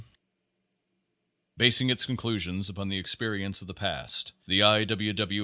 W. 0.01 0.11
Basing 1.57 1.91
its 1.91 2.07
conclusions 2.07 2.69
upon 2.69 2.89
the 2.89 2.97
experience 2.97 3.61
of 3.61 3.67
the 3.67 3.75
past 3.75 4.33
the 4.47 4.63
I. 4.63 4.83
W. 4.83 5.13
W. 5.13 5.39